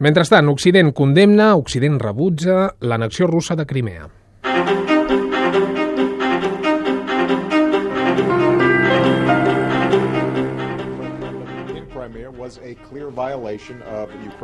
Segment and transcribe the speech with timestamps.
[0.00, 4.08] Mentrestant, Occident condemna, Occident rebutja l'annexió russa de Crimea.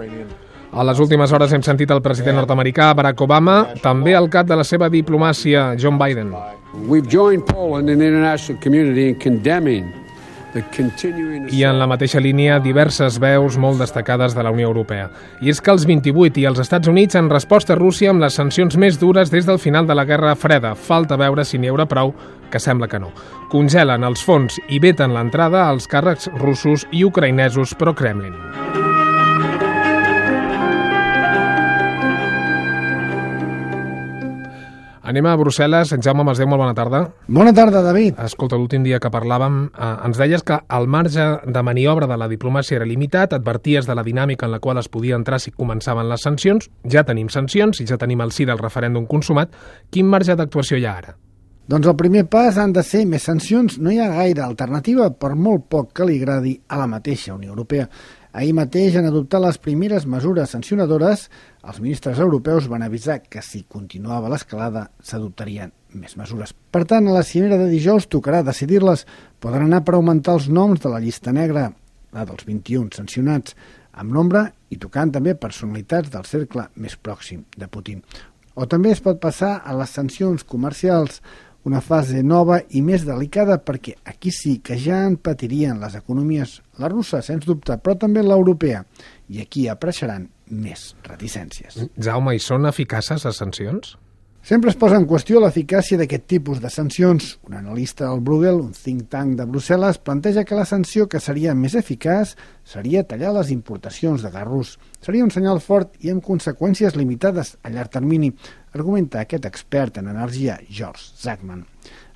[0.05, 0.29] in
[0.73, 4.57] a les últimes hores hem sentit el president nord-americà Barack Obama, també el cap de
[4.61, 6.35] la seva diplomàcia, John Biden.
[6.87, 10.06] We've joined Poland and the international community in condemning
[11.53, 15.11] I en la mateixa línia, diverses veus molt destacades de la Unió Europea.
[15.41, 18.39] I és que els 28 i els Estats Units han respost a Rússia amb les
[18.39, 20.75] sancions més dures des del final de la Guerra Freda.
[20.75, 22.15] Falta veure si n'hi haurà prou,
[22.51, 23.13] que sembla que no.
[23.51, 28.86] Congelen els fons i veten l'entrada als càrrecs russos i ucraïnesos pro-Kremlin.
[35.17, 35.95] Anem a Brussel·les.
[36.05, 36.99] Jaume Masdeu, molt bona tarda.
[37.33, 38.19] Bona tarda, David.
[38.21, 42.29] Escolta, l'últim dia que parlàvem eh, ens deies que el marge de maniobra de la
[42.29, 46.11] diplomàcia era limitat, adverties de la dinàmica en la qual es podia entrar si començaven
[46.11, 46.69] les sancions.
[46.85, 49.57] Ja tenim sancions i ja tenim el sí del referèndum consumat.
[49.89, 51.17] Quin marge d'actuació hi ha ara?
[51.67, 53.81] Doncs el primer pas han de ser més sancions.
[53.81, 57.57] No hi ha gaire alternativa, per molt poc que li agradi a la mateixa Unió
[57.57, 57.89] Europea.
[58.37, 61.23] Ahir mateix han adoptat les primeres mesures sancionadores.
[61.65, 66.53] Els ministres europeus van avisar que si continuava l'escalada s'adoptarien més mesures.
[66.53, 69.07] Per tant, a la cimera de dijous tocarà decidir-les.
[69.41, 71.71] Podran anar per augmentar els noms de la llista negra,
[72.13, 73.57] la dels 21 sancionats,
[73.97, 78.05] amb nombre i tocant també personalitats del cercle més pròxim de Putin.
[78.57, 81.23] O també es pot passar a les sancions comercials,
[81.67, 86.61] una fase nova i més delicada perquè aquí sí que ja en patirien les economies,
[86.79, 88.85] la russa, sens dubte, però també l'europea,
[89.35, 91.81] i aquí apareixeran més reticències.
[91.99, 93.97] Jaume, i són eficaces les sancions?
[94.47, 97.33] Sempre es posa en qüestió l'eficàcia d'aquest tipus de sancions.
[97.49, 101.51] Un analista del Bruegel, un think tank de Brussel·les, planteja que la sanció que seria
[101.59, 104.77] més eficaç seria tallar les importacions de gas rus.
[105.03, 108.31] Seria un senyal fort i amb conseqüències limitades a llarg termini,
[108.79, 111.67] argumenta aquest expert en energia, George Zachman.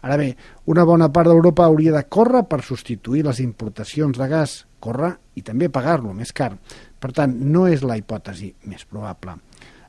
[0.06, 0.30] Ara bé,
[0.70, 5.42] una bona part d'Europa hauria de córrer per substituir les importacions de gas, córrer i
[5.42, 6.52] també pagar-lo més car.
[7.02, 9.40] Per tant, no és la hipòtesi més probable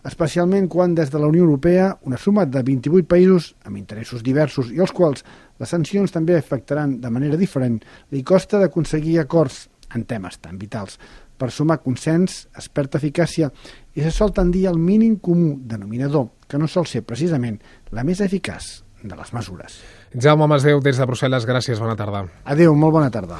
[0.07, 4.71] especialment quan des de la Unió Europea una suma de 28 països amb interessos diversos
[4.73, 5.25] i els quals
[5.61, 7.79] les sancions també afectaran de manera diferent,
[8.11, 10.97] li costa d'aconseguir acords en temes tan vitals.
[11.37, 13.49] Per sumar consens, es perd eficàcia
[13.93, 17.59] i se sol tendir al mínim comú denominador, que no sol ser precisament
[17.91, 19.79] la més eficaç de les mesures.
[20.13, 22.25] Jaume Masdeu, des de Brussel·les, gràcies, bona tarda.
[22.45, 23.39] Adéu, molt bona tarda.